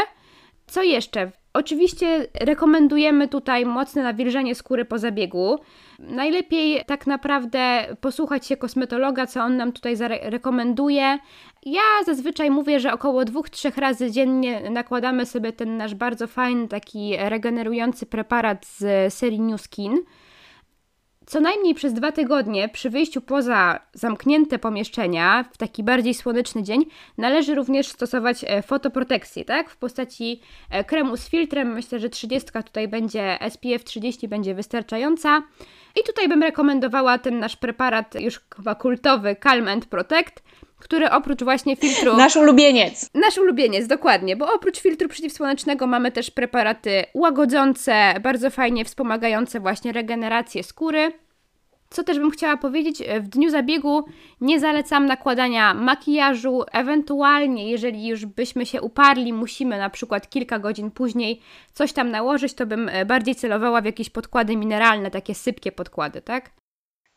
Co 0.67 0.83
jeszcze? 0.83 1.33
Oczywiście 1.59 2.27
rekomendujemy 2.41 3.29
tutaj 3.29 3.67
mocne 3.67 4.03
nawilżenie 4.03 4.55
skóry 4.55 4.85
po 4.85 4.99
zabiegu. 4.99 5.59
Najlepiej 5.99 6.85
tak 6.87 7.07
naprawdę 7.07 7.87
posłuchać 8.01 8.47
się 8.47 8.57
kosmetologa, 8.57 9.27
co 9.27 9.43
on 9.43 9.57
nam 9.57 9.73
tutaj 9.73 9.97
rekomenduje. 10.23 11.19
Ja 11.67 11.81
zazwyczaj 12.07 12.51
mówię, 12.51 12.81
że 12.81 12.93
około 12.93 13.23
2-3 13.23 13.81
razy 13.81 14.11
dziennie 14.11 14.71
nakładamy 14.71 15.27
sobie 15.27 15.53
ten 15.53 15.77
nasz 15.77 15.95
bardzo 15.95 16.27
fajny, 16.27 16.69
taki 16.69 17.17
regenerujący 17.19 18.07
preparat 18.07 18.67
z 18.67 19.15
serii 19.15 19.41
New 19.41 19.61
Skin 19.61 19.99
co 21.29 21.41
najmniej 21.41 21.75
przez 21.75 21.93
dwa 21.93 22.13
tygodnie 22.13 22.69
przy 22.69 22.91
wyjściu 22.91 23.21
poza 23.21 23.81
zamknięte 23.93 24.59
pomieszczenia 24.59 25.45
w 25.53 25.57
taki 25.57 25.83
bardziej 25.83 26.15
słoneczny 26.15 26.63
dzień 26.63 26.85
należy 27.19 27.55
również 27.55 27.89
stosować 27.89 28.45
e, 28.47 28.63
fotoprotekcję, 28.63 29.45
tak? 29.45 29.71
W 29.71 29.77
postaci 29.77 30.41
e, 30.71 30.85
kremu 30.85 31.17
z 31.17 31.29
filtrem. 31.29 31.73
Myślę, 31.73 31.99
że 31.99 32.09
30 32.09 32.51
tutaj 32.65 32.89
będzie 32.89 33.39
SPF 33.51 33.85
30 33.85 34.29
będzie 34.29 34.55
wystarczająca. 34.55 35.43
I 36.01 36.05
tutaj 36.07 36.29
bym 36.29 36.43
rekomendowała 36.43 37.19
ten 37.19 37.39
nasz 37.39 37.57
preparat 37.57 38.15
już 38.21 38.41
kultowy 38.79 39.37
Calm 39.43 39.69
and 39.69 39.87
Protect, 39.87 40.43
który 40.79 41.11
oprócz 41.11 41.43
właśnie 41.43 41.77
filtru. 41.77 42.17
Nasz 42.17 42.37
ulubieniec. 42.37 43.11
Nasz 43.15 43.39
ulubieniec, 43.39 43.87
dokładnie, 43.87 44.37
bo 44.37 44.55
oprócz 44.55 44.81
filtru 44.81 45.09
przeciwsłonecznego 45.09 45.87
mamy 45.87 46.13
też 46.13 46.31
preparaty 46.31 47.05
łagodzące, 47.15 48.15
bardzo 48.23 48.51
fajnie 48.51 48.85
wspomagające 48.85 49.61
właśnie 49.61 49.93
regenerację 49.93 50.63
skóry. 50.63 51.13
Co 51.91 52.05
też 52.05 52.19
bym 52.19 52.31
chciała 52.31 52.57
powiedzieć, 52.57 53.03
w 53.21 53.29
dniu 53.29 53.51
zabiegu 53.51 54.05
nie 54.41 54.61
zalecam 54.61 55.07
nakładania 55.07 55.75
makijażu, 55.75 56.63
ewentualnie 56.73 57.71
jeżeli 57.71 58.07
już 58.07 58.27
byśmy 58.27 58.67
się 58.67 58.83
uparli, 58.83 59.33
musimy 59.33 59.79
na 59.79 59.91
przykład 59.91 60.31
kilka 60.31 60.59
godzin 60.59 60.91
później 60.91 61.41
coś 61.73 61.93
tam 61.93 62.11
nałożyć, 62.11 62.55
to 62.55 62.67
bym 62.67 62.91
bardziej 63.07 63.35
celowała 63.35 63.81
w 63.81 63.85
jakieś 63.85 64.11
podkłady 64.11 64.57
mineralne, 64.57 65.11
takie 65.11 65.35
sypkie 65.35 65.73
podkłady, 65.73 66.23
tak? 66.23 66.51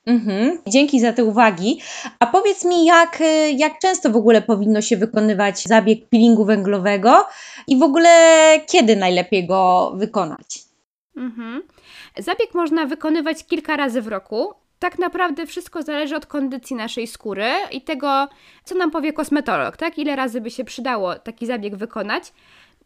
Mhm, 0.05 0.57
dzięki 0.67 0.99
za 0.99 1.13
te 1.13 1.23
uwagi. 1.23 1.81
A 2.19 2.25
powiedz 2.27 2.65
mi, 2.65 2.85
jak, 2.85 3.21
y, 3.21 3.51
jak 3.51 3.79
często 3.79 4.09
w 4.09 4.15
ogóle 4.15 4.41
powinno 4.41 4.81
się 4.81 4.97
wykonywać 4.97 5.63
zabieg 5.63 6.09
peelingu 6.09 6.45
węglowego 6.45 7.27
i 7.67 7.77
w 7.77 7.83
ogóle 7.83 8.09
kiedy 8.67 8.95
najlepiej 8.95 9.47
go 9.47 9.91
wykonać? 9.95 10.59
Mhm. 11.17 11.63
Zabieg 12.17 12.53
można 12.53 12.85
wykonywać 12.85 13.45
kilka 13.45 13.75
razy 13.75 14.01
w 14.01 14.07
roku. 14.07 14.53
Tak 14.79 14.99
naprawdę 14.99 15.45
wszystko 15.45 15.81
zależy 15.81 16.15
od 16.15 16.25
kondycji 16.25 16.75
naszej 16.75 17.07
skóry 17.07 17.49
i 17.71 17.81
tego, 17.81 18.27
co 18.63 18.75
nam 18.75 18.91
powie 18.91 19.13
kosmetolog, 19.13 19.77
tak? 19.77 19.97
Ile 19.97 20.15
razy 20.15 20.41
by 20.41 20.51
się 20.51 20.63
przydało 20.63 21.15
taki 21.15 21.45
zabieg 21.45 21.75
wykonać. 21.75 22.33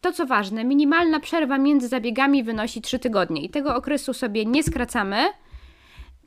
To 0.00 0.12
co 0.12 0.26
ważne, 0.26 0.64
minimalna 0.64 1.20
przerwa 1.20 1.58
między 1.58 1.88
zabiegami 1.88 2.42
wynosi 2.42 2.80
3 2.80 2.98
tygodnie 2.98 3.42
i 3.42 3.50
tego 3.50 3.76
okresu 3.76 4.14
sobie 4.14 4.44
nie 4.44 4.62
skracamy 4.62 5.16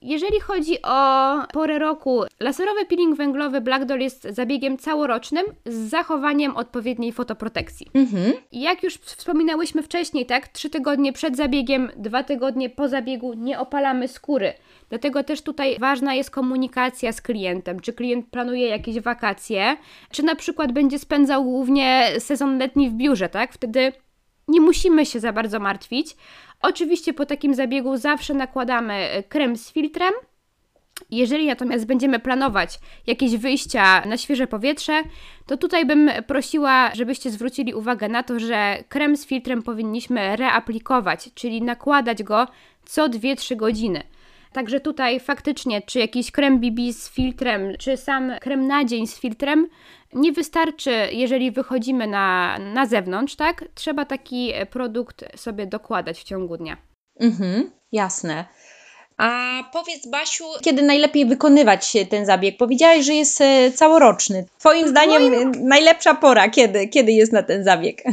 jeżeli 0.01 0.39
chodzi 0.39 0.81
o 0.83 1.33
porę 1.53 1.79
roku, 1.79 2.23
laserowy 2.39 2.85
peeling 2.85 3.17
węglowy 3.17 3.61
Black 3.61 3.85
Doll 3.85 3.99
jest 3.99 4.23
zabiegiem 4.29 4.77
całorocznym 4.77 5.45
z 5.65 5.75
zachowaniem 5.75 6.57
odpowiedniej 6.57 7.11
fotoprotekcji. 7.11 7.87
Mhm. 7.93 8.33
Jak 8.51 8.83
już 8.83 8.93
wspominałyśmy 8.93 9.83
wcześniej, 9.83 10.25
tak, 10.25 10.47
trzy 10.47 10.69
tygodnie 10.69 11.13
przed 11.13 11.37
zabiegiem, 11.37 11.91
dwa 11.97 12.23
tygodnie 12.23 12.69
po 12.69 12.87
zabiegu 12.87 13.33
nie 13.33 13.59
opalamy 13.59 14.07
skóry. 14.07 14.53
Dlatego 14.89 15.23
też 15.23 15.41
tutaj 15.41 15.77
ważna 15.79 16.13
jest 16.13 16.31
komunikacja 16.31 17.11
z 17.11 17.21
klientem. 17.21 17.79
Czy 17.79 17.93
klient 17.93 18.25
planuje 18.31 18.67
jakieś 18.67 18.99
wakacje, 18.99 19.77
czy 20.11 20.23
na 20.23 20.35
przykład 20.35 20.71
będzie 20.71 20.99
spędzał 20.99 21.43
głównie 21.43 22.07
sezon 22.19 22.57
letni 22.57 22.89
w 22.89 22.93
biurze, 22.93 23.29
tak? 23.29 23.53
Wtedy 23.53 23.91
nie 24.49 24.61
musimy 24.61 25.05
się 25.05 25.19
za 25.19 25.33
bardzo 25.33 25.59
martwić. 25.59 26.15
Oczywiście 26.61 27.13
po 27.13 27.25
takim 27.25 27.55
zabiegu 27.55 27.97
zawsze 27.97 28.33
nakładamy 28.33 28.93
e, 28.93 29.23
krem 29.23 29.57
z 29.57 29.71
filtrem. 29.71 30.13
Jeżeli 31.11 31.47
natomiast 31.47 31.85
będziemy 31.85 32.19
planować 32.19 32.79
jakieś 33.07 33.37
wyjścia 33.37 34.05
na 34.05 34.17
świeże 34.17 34.47
powietrze, 34.47 35.03
to 35.45 35.57
tutaj 35.57 35.85
bym 35.85 36.11
prosiła, 36.27 36.91
żebyście 36.95 37.29
zwrócili 37.31 37.73
uwagę 37.73 38.09
na 38.09 38.23
to, 38.23 38.39
że 38.39 38.83
krem 38.89 39.17
z 39.17 39.25
filtrem 39.25 39.63
powinniśmy 39.63 40.35
reaplikować, 40.35 41.29
czyli 41.35 41.61
nakładać 41.61 42.23
go 42.23 42.47
co 42.85 43.09
2-3 43.09 43.55
godziny. 43.55 44.03
Także 44.53 44.79
tutaj 44.79 45.19
faktycznie, 45.19 45.81
czy 45.81 45.99
jakiś 45.99 46.31
krem 46.31 46.59
BB 46.59 46.93
z 46.93 47.09
filtrem, 47.09 47.73
czy 47.79 47.97
sam 47.97 48.31
krem 48.41 48.67
na 48.67 48.85
dzień 48.85 49.07
z 49.07 49.19
filtrem, 49.19 49.67
nie 50.13 50.31
wystarczy, 50.31 50.91
jeżeli 51.11 51.51
wychodzimy 51.51 52.07
na, 52.07 52.57
na 52.59 52.85
zewnątrz, 52.85 53.35
tak? 53.35 53.65
Trzeba 53.75 54.05
taki 54.05 54.53
produkt 54.71 55.25
sobie 55.35 55.67
dokładać 55.67 56.19
w 56.19 56.23
ciągu 56.23 56.57
dnia. 56.57 56.77
Mhm, 57.19 57.71
jasne. 57.91 58.45
A 59.17 59.63
powiedz, 59.73 60.07
Basiu, 60.07 60.43
kiedy 60.61 60.81
najlepiej 60.81 61.25
wykonywać 61.25 61.93
ten 62.09 62.25
zabieg? 62.25 62.57
Powiedziałaś, 62.57 63.05
że 63.05 63.13
jest 63.13 63.41
e, 63.41 63.71
całoroczny. 63.71 64.45
Twoim 64.59 64.87
zdaniem 64.87 65.31
Moim... 65.31 65.51
najlepsza 65.67 66.15
pora, 66.15 66.49
kiedy, 66.49 66.87
kiedy 66.87 67.11
jest 67.11 67.33
na 67.33 67.43
ten 67.43 67.63
zabieg? 67.63 68.03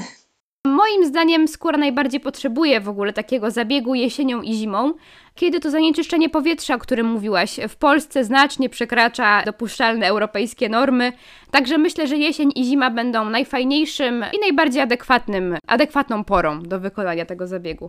Moim 0.76 1.04
zdaniem 1.04 1.48
skóra 1.48 1.78
najbardziej 1.78 2.20
potrzebuje 2.20 2.80
w 2.80 2.88
ogóle 2.88 3.12
takiego 3.12 3.50
zabiegu 3.50 3.94
jesienią 3.94 4.42
i 4.42 4.54
zimą, 4.54 4.94
kiedy 5.34 5.60
to 5.60 5.70
zanieczyszczenie 5.70 6.30
powietrza, 6.30 6.74
o 6.74 6.78
którym 6.78 7.06
mówiłaś, 7.06 7.60
w 7.68 7.76
Polsce 7.76 8.24
znacznie 8.24 8.68
przekracza 8.68 9.42
dopuszczalne 9.42 10.06
europejskie 10.06 10.68
normy. 10.68 11.12
Także 11.50 11.78
myślę, 11.78 12.06
że 12.06 12.16
jesień 12.16 12.52
i 12.54 12.64
zima 12.64 12.90
będą 12.90 13.30
najfajniejszym 13.30 14.24
i 14.32 14.40
najbardziej 14.40 14.82
adekwatnym, 14.82 15.56
adekwatną 15.66 16.24
porą 16.24 16.62
do 16.62 16.80
wykonania 16.80 17.26
tego 17.26 17.46
zabiegu. 17.46 17.88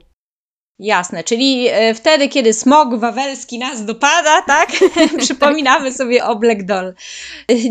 Jasne, 0.80 1.24
czyli 1.24 1.68
e, 1.68 1.94
wtedy, 1.94 2.28
kiedy 2.28 2.54
smog 2.54 2.96
wawelski 2.96 3.60
nas 3.60 3.86
dopada, 3.86 4.42
tak? 4.42 4.70
Przypominamy 5.20 5.92
sobie 5.92 6.26
o 6.26 6.36
Black 6.36 6.64
Doll. 6.64 6.94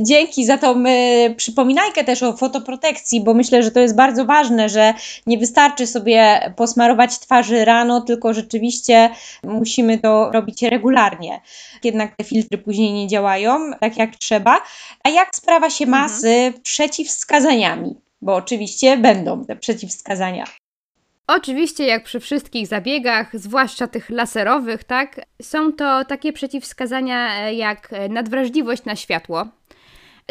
Dzięki 0.03 0.45
za 0.45 0.59
tą 0.59 0.85
e, 0.87 1.35
przypominajkę 1.35 2.05
też 2.05 2.23
o 2.23 2.37
fotoprotekcji, 2.37 3.25
bo 3.25 3.35
myślę, 3.35 3.63
że 3.63 3.71
to 3.71 3.81
jest 3.81 3.97
bardzo 3.97 4.25
ważne, 4.25 4.69
że 4.69 4.95
nie 5.27 5.39
wystarczy 5.39 5.87
sobie 5.87 6.53
posmarować 6.57 7.19
twarzy 7.19 7.65
rano, 7.65 8.01
tylko 8.01 8.35
rzeczywiście 8.35 9.11
musimy 9.43 9.99
to 9.99 10.31
robić 10.33 10.63
regularnie. 10.63 11.41
Jednak 11.85 12.17
te 12.17 12.25
filtry 12.25 12.59
później 12.59 12.93
nie 12.93 13.09
działają 13.09 13.73
tak 13.81 13.97
jak 13.97 14.17
trzeba. 14.17 14.61
A 15.05 15.09
jak 15.09 15.37
sprawa 15.37 15.71
się 15.71 15.85
mhm. 15.85 16.03
masy 16.03 16.29
mhm. 16.29 16.63
przeciwwskazaniami? 16.63 17.95
Bo 18.23 18.35
oczywiście 18.35 18.97
będą 18.97 19.45
te 19.45 19.57
przeciwwskazania. 19.57 20.45
Oczywiście, 21.27 21.87
jak 21.87 22.05
przy 22.05 22.21
wszystkich 22.21 22.67
zabiegach, 22.67 23.37
zwłaszcza 23.39 23.87
tych 23.87 24.11
laserowych, 24.11 24.85
tak, 24.85 25.21
są 25.43 25.73
to 25.73 26.05
takie 26.05 26.33
przeciwwskazania 26.33 27.41
e, 27.41 27.55
jak 27.55 27.93
e, 27.93 28.09
nadwrażliwość 28.09 28.85
na 28.85 28.97
światło, 28.97 29.47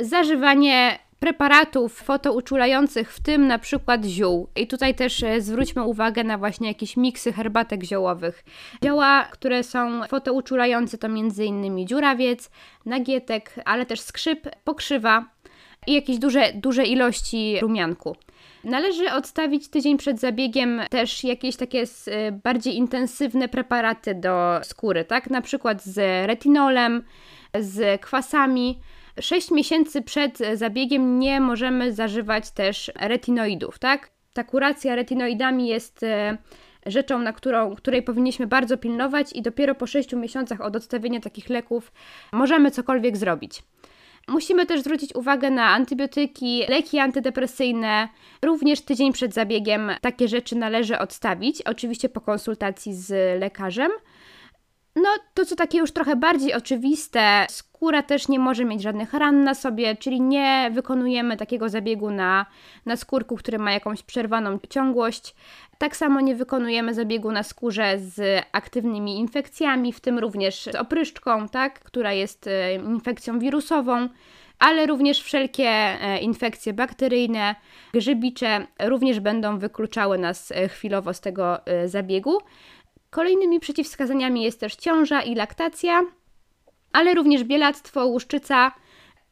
zażywanie 0.02 1.00
preparatów 1.20 1.94
fotouczulających, 1.94 3.14
w 3.14 3.22
tym 3.22 3.48
na 3.48 3.60
przykład 3.60 4.06
ziół. 4.06 4.48
I 4.56 4.68
tutaj 4.68 4.96
też 4.96 5.24
e, 5.24 5.42
zwróćmy 5.42 5.84
uwagę 5.84 6.24
na 6.24 6.38
właśnie 6.38 6.68
jakieś 6.68 6.98
miksy 6.98 7.34
herbatek 7.34 7.84
ziołowych. 7.84 8.44
Zioła, 8.86 9.28
które 9.32 9.64
są 9.64 10.08
fotouczulające 10.08 10.98
to 10.98 11.08
m.in. 11.08 11.88
dziurawiec, 11.88 12.50
nagietek, 12.86 13.56
ale 13.66 13.86
też 13.86 14.00
skrzyp, 14.00 14.50
pokrzywa 14.64 15.25
i 15.88 15.94
jakieś 15.94 16.18
duże, 16.18 16.54
duże 16.54 16.86
ilości 16.86 17.60
rumianku. 17.62 18.16
Należy 18.65 19.12
odstawić 19.12 19.67
tydzień 19.67 19.98
przed 19.98 20.19
zabiegiem 20.19 20.81
też 20.89 21.24
jakieś 21.24 21.55
takie 21.55 21.84
y, 21.84 22.31
bardziej 22.43 22.75
intensywne 22.75 23.50
preparaty 23.50 24.15
do 24.15 24.60
skóry, 24.63 25.05
tak? 25.05 25.29
Na 25.29 25.41
przykład 25.41 25.84
z 25.84 26.27
retinolem, 26.27 27.03
z 27.60 28.01
kwasami. 28.01 28.79
6 29.22 29.51
miesięcy 29.51 30.01
przed 30.01 30.38
zabiegiem 30.53 31.19
nie 31.19 31.41
możemy 31.41 31.93
zażywać 31.93 32.51
też 32.51 32.91
retinoidów, 32.95 33.79
tak? 33.79 34.10
Ta 34.34 34.43
kuracja 34.43 34.95
retinoidami 34.95 35.67
jest 35.67 36.03
y, 36.03 36.07
rzeczą, 36.86 37.19
na 37.19 37.34
którą, 37.34 37.75
której 37.75 38.03
powinniśmy 38.03 38.48
bardzo 38.48 38.77
pilnować 38.77 39.34
i 39.34 39.41
dopiero 39.41 39.75
po 39.75 39.88
6 39.88 40.13
miesiącach 40.13 40.62
od 40.62 40.75
odstawienia 40.75 41.19
takich 41.19 41.50
leków 41.50 41.91
możemy 42.31 42.72
cokolwiek 42.72 43.17
zrobić. 43.17 43.63
Musimy 44.27 44.65
też 44.65 44.82
zwrócić 44.82 45.15
uwagę 45.15 45.50
na 45.50 45.70
antybiotyki, 45.70 46.63
leki 46.70 47.00
antydepresyjne. 47.00 48.10
Również 48.41 48.82
tydzień 48.82 49.13
przed 49.13 49.34
zabiegiem 49.34 49.91
takie 50.01 50.27
rzeczy 50.27 50.55
należy 50.55 51.00
odstawić, 51.00 51.62
oczywiście 51.62 52.10
po 52.10 52.22
konsultacji 52.22 52.94
z 52.94 53.39
lekarzem. 53.39 53.91
No, 54.96 55.10
to 55.34 55.46
co 55.46 55.56
takie 55.56 55.78
już 55.78 55.92
trochę 55.92 56.16
bardziej 56.16 56.54
oczywiste, 56.54 57.46
skóra 57.50 58.04
też 58.04 58.28
nie 58.28 58.40
może 58.40 58.66
mieć 58.66 58.82
żadnych 58.82 59.14
ran 59.14 59.44
na 59.44 59.54
sobie, 59.54 59.96
czyli 59.96 60.22
nie 60.22 60.70
wykonujemy 60.74 61.38
takiego 61.38 61.70
zabiegu 61.70 62.12
na, 62.12 62.46
na 62.86 62.96
skórku, 62.96 63.36
który 63.36 63.60
ma 63.60 63.72
jakąś 63.72 64.04
przerwaną 64.04 64.60
ciągłość. 64.70 65.36
Tak 65.78 65.96
samo 65.96 66.22
nie 66.22 66.36
wykonujemy 66.36 66.94
zabiegu 66.94 67.32
na 67.32 67.44
skórze 67.44 68.00
z 68.00 68.46
aktywnymi 68.52 69.20
infekcjami, 69.20 69.94
w 69.94 70.00
tym 70.00 70.20
również 70.20 70.64
z 70.64 70.75
opryszczką, 70.75 71.50
tak, 71.50 71.80
która 71.80 72.14
jest 72.14 72.48
e, 72.48 72.75
infekcją 72.75 73.40
wirusową, 73.40 74.10
ale 74.60 74.86
również 74.86 75.22
wszelkie 75.22 75.70
e, 75.70 76.20
infekcje 76.20 76.74
bakteryjne, 76.74 77.56
grzybicze 77.94 78.68
również 78.80 79.20
będą 79.20 79.60
wykluczały 79.60 80.18
nas 80.18 80.52
e, 80.52 80.68
chwilowo 80.68 81.14
z 81.14 81.22
tego 81.22 81.60
zabiegu. 81.86 82.38
Kolejnymi 83.15 83.60
przeciwwskazaniami 83.60 84.43
jest 84.43 84.60
też 84.60 84.75
ciąża 84.75 85.22
i 85.22 85.36
laktacja, 85.36 86.01
ale 86.93 87.13
również 87.13 87.43
bielactwo, 87.43 88.05
łuszczyca, 88.05 88.72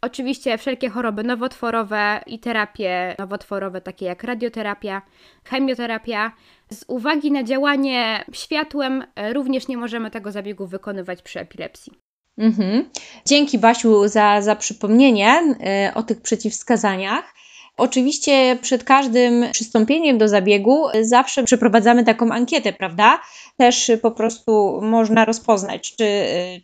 oczywiście 0.02 0.58
wszelkie 0.58 0.90
choroby 0.90 1.24
nowotworowe 1.24 2.24
i 2.28 2.40
terapie 2.40 3.16
nowotworowe, 3.20 3.82
takie 3.82 4.06
jak 4.06 4.24
radioterapia, 4.24 5.02
chemioterapia. 5.44 6.32
Z 6.72 6.86
uwagi 6.88 7.32
na 7.32 7.44
działanie 7.44 8.26
światłem, 8.34 9.04
e, 9.16 9.34
również 9.34 9.68
nie 9.68 9.78
możemy 9.78 10.12
tego 10.12 10.32
zabiegu 10.32 10.68
wykonywać 10.68 11.22
przy 11.22 11.40
epilepsji. 11.40 11.94
Mhm. 12.38 12.90
Dzięki 13.26 13.60
Basiu 13.60 14.08
za, 14.08 14.42
za 14.42 14.56
przypomnienie 14.56 15.56
y, 15.90 15.94
o 15.94 16.04
tych 16.04 16.22
przeciwwskazaniach. 16.22 17.34
Oczywiście 17.78 18.58
przed 18.62 18.84
każdym 18.84 19.46
przystąpieniem 19.52 20.18
do 20.18 20.28
zabiegu 20.28 20.86
zawsze 21.02 21.44
przeprowadzamy 21.44 22.04
taką 22.04 22.32
ankietę, 22.32 22.74
prawda? 22.74 23.20
Też 23.58 23.92
po 24.02 24.12
prostu 24.12 24.80
można 24.82 25.26
rozpoznać, 25.26 25.96
czy, 25.96 26.06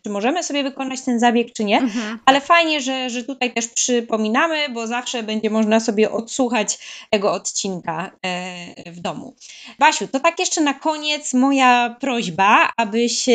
czy 0.04 0.10
możemy 0.10 0.44
sobie 0.44 0.64
wykonać 0.64 1.02
ten 1.02 1.20
zabieg, 1.20 1.54
czy 1.54 1.64
nie. 1.64 1.78
Mhm. 1.78 2.20
Ale 2.26 2.42
fajnie, 2.42 2.82
że, 2.82 3.10
że 3.10 3.24
tutaj 3.24 3.54
też 3.54 3.68
przypominamy, 3.68 4.70
bo 4.70 4.88
zawsze 4.88 5.24
będzie 5.24 5.50
można 5.50 5.80
sobie 5.80 6.12
odsłuchać 6.12 6.78
tego 7.10 7.32
odcinka 7.32 8.12
e, 8.26 8.92
w 8.92 9.00
domu. 9.00 9.36
Basiu, 9.80 10.08
to 10.08 10.20
tak 10.20 10.40
jeszcze 10.40 10.62
na 10.62 10.74
koniec 10.74 11.34
moja 11.34 11.96
prośba, 12.00 12.72
abyś 12.78 13.30
e, 13.30 13.34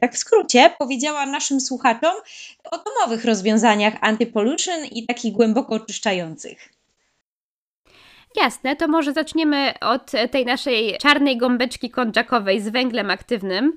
tak 0.00 0.14
w 0.14 0.18
skrócie 0.18 0.70
powiedziała 0.78 1.26
naszym 1.26 1.60
słuchaczom 1.60 2.14
o 2.70 2.78
domowych 2.78 3.24
rozwiązaniach 3.24 3.94
antypollution 4.00 4.84
i 4.84 5.06
takich 5.06 5.32
głęboko 5.32 5.74
oczyszczających. 5.74 6.75
Jasne, 8.36 8.76
to 8.76 8.88
może 8.88 9.12
zaczniemy 9.12 9.74
od 9.80 10.10
tej 10.30 10.44
naszej 10.44 10.98
czarnej 10.98 11.36
gąbeczki 11.36 11.90
kączakowej 11.90 12.60
z 12.60 12.68
węglem 12.68 13.10
aktywnym. 13.10 13.76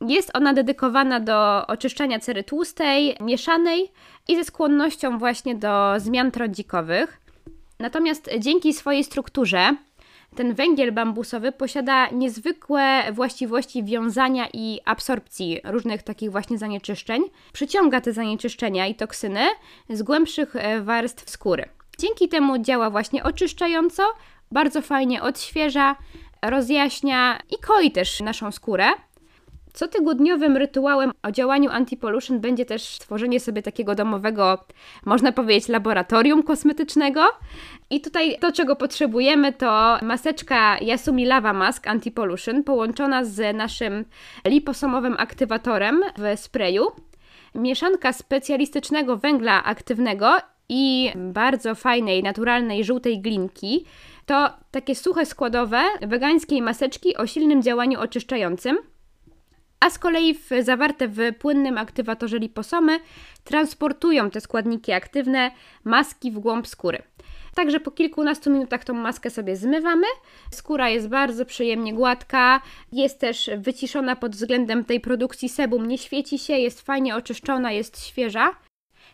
Jest 0.00 0.30
ona 0.36 0.52
dedykowana 0.52 1.20
do 1.20 1.66
oczyszczania 1.66 2.20
cery 2.20 2.44
tłustej, 2.44 3.16
mieszanej 3.20 3.92
i 4.28 4.36
ze 4.36 4.44
skłonnością 4.44 5.18
właśnie 5.18 5.54
do 5.54 5.94
zmian 5.96 6.30
trądzikowych. 6.30 7.20
Natomiast 7.78 8.30
dzięki 8.38 8.72
swojej 8.72 9.04
strukturze 9.04 9.76
ten 10.36 10.54
węgiel 10.54 10.92
bambusowy 10.92 11.52
posiada 11.52 12.08
niezwykłe 12.10 13.02
właściwości 13.12 13.84
wiązania 13.84 14.48
i 14.52 14.80
absorpcji 14.84 15.60
różnych 15.64 16.02
takich 16.02 16.30
właśnie 16.32 16.58
zanieczyszczeń. 16.58 17.22
Przyciąga 17.52 18.00
te 18.00 18.12
zanieczyszczenia 18.12 18.86
i 18.86 18.94
toksyny 18.94 19.40
z 19.90 20.02
głębszych 20.02 20.54
warstw 20.80 21.30
skóry. 21.30 21.68
Dzięki 21.98 22.28
temu 22.28 22.58
działa 22.58 22.90
właśnie 22.90 23.24
oczyszczająco, 23.24 24.02
bardzo 24.50 24.82
fajnie 24.82 25.22
odświeża, 25.22 25.96
rozjaśnia 26.42 27.38
i 27.50 27.58
koi 27.58 27.90
też 27.90 28.20
naszą 28.20 28.52
skórę. 28.52 28.86
Cotygodniowym 29.72 30.56
rytuałem 30.56 31.12
o 31.22 31.30
działaniu 31.30 31.70
antipollution 31.70 32.40
będzie 32.40 32.64
też 32.64 32.82
stworzenie 32.82 33.40
sobie 33.40 33.62
takiego 33.62 33.94
domowego, 33.94 34.64
można 35.04 35.32
powiedzieć, 35.32 35.68
laboratorium 35.68 36.42
kosmetycznego. 36.42 37.28
I 37.90 38.00
tutaj 38.00 38.38
to, 38.40 38.52
czego 38.52 38.76
potrzebujemy, 38.76 39.52
to 39.52 39.98
maseczka 40.02 40.78
Yasumi 40.80 41.26
Lava 41.26 41.52
Mask 41.52 41.86
Antipollution 41.86 42.64
połączona 42.64 43.24
z 43.24 43.56
naszym 43.56 44.04
liposomowym 44.44 45.16
aktywatorem 45.18 46.00
w 46.18 46.40
sprayu 46.40 46.86
mieszanka 47.54 48.12
specjalistycznego 48.12 49.16
węgla 49.16 49.64
aktywnego 49.64 50.38
i 50.68 51.12
bardzo 51.16 51.74
fajnej, 51.74 52.22
naturalnej, 52.22 52.84
żółtej 52.84 53.20
glinki, 53.20 53.84
to 54.26 54.50
takie 54.70 54.94
suche 54.94 55.26
składowe 55.26 55.82
wegańskiej 56.02 56.62
maseczki 56.62 57.16
o 57.16 57.26
silnym 57.26 57.62
działaniu 57.62 58.00
oczyszczającym, 58.00 58.78
a 59.80 59.90
z 59.90 59.98
kolei 59.98 60.34
w, 60.34 60.50
zawarte 60.60 61.08
w 61.08 61.18
płynnym 61.38 61.78
aktywatorze 61.78 62.38
liposomy 62.38 63.00
transportują 63.44 64.30
te 64.30 64.40
składniki 64.40 64.92
aktywne 64.92 65.50
maski 65.84 66.30
w 66.30 66.38
głąb 66.38 66.66
skóry. 66.66 67.02
Także 67.54 67.80
po 67.80 67.90
kilkunastu 67.90 68.50
minutach 68.50 68.84
tą 68.84 68.94
maskę 68.94 69.30
sobie 69.30 69.56
zmywamy. 69.56 70.06
Skóra 70.50 70.88
jest 70.88 71.08
bardzo 71.08 71.44
przyjemnie 71.44 71.94
gładka, 71.94 72.60
jest 72.92 73.20
też 73.20 73.50
wyciszona 73.56 74.16
pod 74.16 74.36
względem 74.36 74.84
tej 74.84 75.00
produkcji 75.00 75.48
sebum, 75.48 75.88
nie 75.88 75.98
świeci 75.98 76.38
się, 76.38 76.52
jest 76.52 76.80
fajnie 76.80 77.16
oczyszczona, 77.16 77.72
jest 77.72 78.06
świeża. 78.06 78.54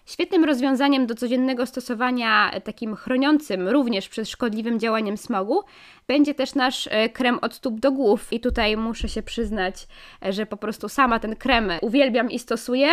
Świetnym 0.09 0.45
rozwiązaniem 0.45 1.07
do 1.07 1.15
codziennego 1.15 1.67
stosowania, 1.67 2.51
e, 2.51 2.61
takim 2.61 2.97
chroniącym 2.97 3.69
również 3.69 4.09
przed 4.09 4.29
szkodliwym 4.29 4.81
działaniem 4.81 5.17
smogu, 5.17 5.61
będzie 6.07 6.35
też 6.35 6.55
nasz 6.55 6.89
e, 6.91 7.09
krem 7.09 7.39
od 7.43 7.55
stóp 7.55 7.81
do 7.81 7.93
głów. 7.93 8.33
I 8.33 8.41
tutaj 8.41 8.77
muszę 8.77 9.09
się 9.09 9.23
przyznać, 9.23 9.75
e, 10.27 10.33
że 10.33 10.47
po 10.47 10.57
prostu 10.57 10.89
sama 10.89 11.19
ten 11.19 11.37
krem 11.37 11.73
uwielbiam 11.83 12.31
i 12.31 12.39
stosuję. 12.39 12.89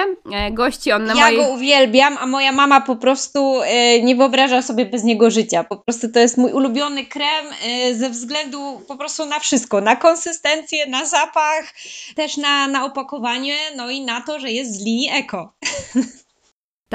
Gości 0.51 0.91
on 0.91 1.03
na 1.03 1.13
ja 1.13 1.21
mojej... 1.21 1.39
Ja 1.39 1.47
go 1.47 1.53
uwielbiam, 1.53 2.17
a 2.17 2.25
moja 2.25 2.51
mama 2.51 2.81
po 2.81 2.95
prostu 2.95 3.61
nie 4.03 4.15
wyobraża 4.15 4.61
sobie 4.61 4.85
bez 4.85 5.03
niego 5.03 5.31
życia. 5.31 5.63
Po 5.63 5.77
prostu 5.77 6.11
to 6.11 6.19
jest 6.19 6.37
mój 6.37 6.51
ulubiony 6.51 7.05
krem 7.05 7.45
ze 7.93 8.09
względu 8.09 8.81
po 8.87 8.97
prostu 8.97 9.25
na 9.25 9.39
wszystko. 9.39 9.81
Na 9.81 9.95
konsystencję, 9.95 10.85
na 10.87 11.05
zapach, 11.05 11.73
też 12.15 12.37
na, 12.37 12.67
na 12.67 12.85
opakowanie, 12.85 13.55
no 13.75 13.89
i 13.89 14.01
na 14.01 14.21
to, 14.21 14.39
że 14.39 14.51
jest 14.51 14.75
z 14.75 14.85
linii 14.85 15.09
eko. 15.13 15.53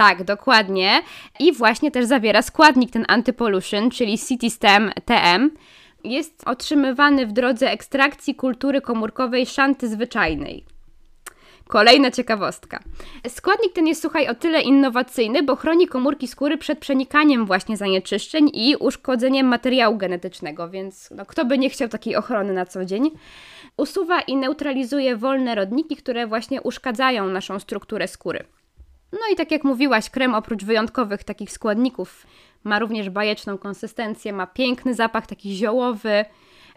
Tak, 0.00 0.24
dokładnie. 0.24 1.02
I 1.40 1.52
właśnie 1.52 1.90
też 1.90 2.06
zawiera 2.06 2.42
składnik 2.42 2.90
ten 2.90 3.04
antypollution, 3.08 3.90
czyli 3.90 4.18
CityStem 4.18 4.92
TM. 5.04 5.50
Jest 6.04 6.42
otrzymywany 6.46 7.26
w 7.26 7.32
drodze 7.32 7.70
ekstrakcji 7.70 8.34
kultury 8.34 8.80
komórkowej 8.80 9.46
szanty 9.46 9.88
zwyczajnej. 9.88 10.64
Kolejna 11.68 12.10
ciekawostka. 12.10 12.80
Składnik 13.28 13.72
ten 13.72 13.86
jest, 13.86 14.02
słuchaj, 14.02 14.28
o 14.28 14.34
tyle 14.34 14.60
innowacyjny, 14.60 15.42
bo 15.42 15.56
chroni 15.56 15.86
komórki 15.86 16.28
skóry 16.28 16.58
przed 16.58 16.78
przenikaniem 16.78 17.46
właśnie 17.46 17.76
zanieczyszczeń 17.76 18.50
i 18.54 18.76
uszkodzeniem 18.76 19.46
materiału 19.46 19.96
genetycznego, 19.96 20.68
więc 20.70 21.10
no, 21.10 21.26
kto 21.26 21.44
by 21.44 21.58
nie 21.58 21.70
chciał 21.70 21.88
takiej 21.88 22.16
ochrony 22.16 22.52
na 22.52 22.66
co 22.66 22.84
dzień. 22.84 23.10
Usuwa 23.76 24.20
i 24.20 24.36
neutralizuje 24.36 25.16
wolne 25.16 25.54
rodniki, 25.54 25.96
które 25.96 26.26
właśnie 26.26 26.62
uszkadzają 26.62 27.26
naszą 27.26 27.58
strukturę 27.58 28.08
skóry. 28.08 28.44
No 29.12 29.18
i 29.32 29.36
tak 29.36 29.50
jak 29.50 29.64
mówiłaś, 29.64 30.10
krem 30.10 30.34
oprócz 30.34 30.64
wyjątkowych 30.64 31.24
takich 31.24 31.52
składników 31.52 32.26
ma 32.64 32.78
również 32.78 33.10
bajeczną 33.10 33.58
konsystencję, 33.58 34.32
ma 34.32 34.46
piękny 34.46 34.94
zapach 34.94 35.26
taki 35.26 35.56
ziołowy, 35.56 36.24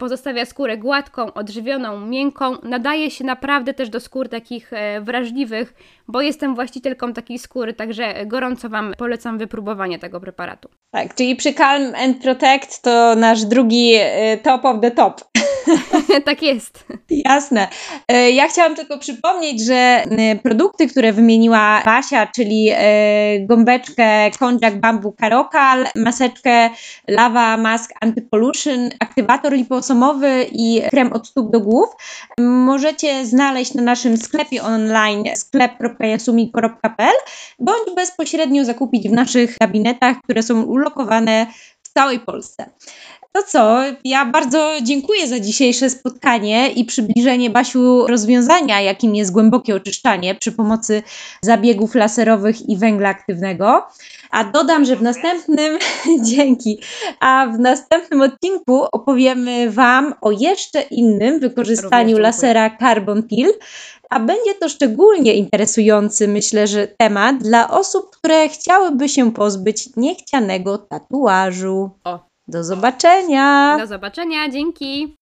pozostawia 0.03 0.45
skórę 0.45 0.77
gładką, 0.77 1.33
odżywioną, 1.33 1.99
miękką. 1.99 2.57
Nadaje 2.63 3.11
się 3.11 3.23
naprawdę 3.23 3.73
też 3.73 3.89
do 3.89 3.99
skór 3.99 4.29
takich 4.29 4.73
e, 4.73 5.01
wrażliwych, 5.01 5.73
bo 6.07 6.21
jestem 6.21 6.55
właścicielką 6.55 7.13
takiej 7.13 7.39
skóry, 7.39 7.73
także 7.73 8.25
gorąco 8.25 8.69
Wam 8.69 8.93
polecam 8.97 9.37
wypróbowanie 9.37 9.99
tego 9.99 10.19
preparatu. 10.19 10.69
Tak, 10.91 11.15
czyli 11.15 11.35
przy 11.35 11.53
Calm 11.53 11.95
and 11.95 12.21
Protect 12.21 12.81
to 12.81 13.15
nasz 13.15 13.45
drugi 13.45 13.93
e, 13.95 14.37
top 14.37 14.65
of 14.65 14.81
the 14.81 14.91
top. 14.91 15.21
tak 16.25 16.41
jest. 16.41 16.85
Jasne. 17.09 17.67
E, 18.07 18.31
ja 18.31 18.47
chciałam 18.47 18.75
tylko 18.75 18.97
przypomnieć, 18.97 19.65
że 19.65 20.03
produkty, 20.43 20.87
które 20.87 21.13
wymieniła 21.13 21.81
Basia, 21.85 22.27
czyli 22.27 22.69
gąbeczkę 23.39 24.31
Konjac 24.39 24.75
Bamboo 24.75 25.11
Karokal, 25.11 25.85
maseczkę 25.95 26.69
Lava 27.07 27.57
Mask 27.57 27.91
Anti-Pollution, 28.01 28.89
aktywator 28.99 29.53
liposomowy 29.93 30.47
i 30.51 30.81
krem 30.89 31.13
od 31.13 31.27
stóp 31.27 31.51
do 31.51 31.59
głów, 31.59 31.89
możecie 32.39 33.25
znaleźć 33.25 33.73
na 33.73 33.83
naszym 33.83 34.17
sklepie 34.17 34.63
online 34.63 35.23
sklep.jasumi.pl 35.35 37.15
bądź 37.59 37.95
bezpośrednio 37.95 38.65
zakupić 38.65 39.09
w 39.09 39.11
naszych 39.11 39.57
gabinetach, 39.57 40.17
które 40.23 40.43
są 40.43 40.61
ulokowane 40.63 41.47
w 41.83 41.93
całej 41.93 42.19
Polsce. 42.19 42.69
To 43.35 43.43
co, 43.43 43.81
ja 44.03 44.25
bardzo 44.25 44.71
dziękuję 44.81 45.27
za 45.27 45.39
dzisiejsze 45.39 45.89
spotkanie 45.89 46.71
i 46.71 46.85
przybliżenie 46.85 47.49
Basiu 47.49 48.07
rozwiązania, 48.07 48.81
jakim 48.81 49.15
jest 49.15 49.31
głębokie 49.31 49.75
oczyszczanie 49.75 50.35
przy 50.35 50.51
pomocy 50.51 51.03
zabiegów 51.41 51.95
laserowych 51.95 52.69
i 52.69 52.77
węgla 52.77 53.09
aktywnego. 53.09 53.87
A 54.31 54.43
dodam, 54.43 54.85
że 54.85 54.95
w 54.95 55.01
następnym, 55.01 55.79
dzięki, 56.31 56.79
a 57.19 57.47
w 57.47 57.59
następnym 57.59 58.21
odcinku 58.21 58.83
opowiemy 58.91 59.71
Wam 59.71 60.13
o 60.21 60.31
jeszcze 60.31 60.81
innym 60.81 61.39
wykorzystaniu 61.39 62.17
lasera 62.17 62.77
Carbon 62.77 63.23
Peel, 63.23 63.53
a 64.09 64.19
będzie 64.19 64.53
to 64.59 64.69
szczególnie 64.69 65.33
interesujący, 65.33 66.27
myślę, 66.27 66.67
że 66.67 66.87
temat 66.87 67.37
dla 67.37 67.69
osób, 67.69 68.09
które 68.09 68.49
chciałyby 68.49 69.09
się 69.09 69.33
pozbyć 69.33 69.89
niechcianego 69.95 70.77
tatuażu. 70.77 71.89
O. 72.03 72.32
Do 72.47 72.63
zobaczenia! 72.63 73.77
Do 73.79 73.87
zobaczenia, 73.87 74.49
dzięki! 74.49 75.15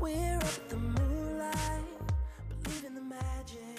We're 0.00 0.36
up 0.36 0.68
the 0.68 0.76
moonlight, 0.76 1.84
believe 2.62 2.84
in 2.84 2.94
the 2.94 3.00
magic. 3.00 3.77